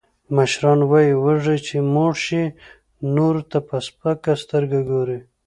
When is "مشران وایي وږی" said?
0.35-1.57